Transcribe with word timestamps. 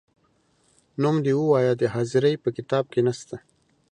نوم 1.01 1.15
دي 1.25 1.33
ووایه 1.35 1.73
د 1.77 1.83
حاضرۍ 1.93 2.33
په 2.43 2.49
کتاب 2.57 2.83
کې 2.93 3.01
نه 3.07 3.13
سته، 3.19 3.37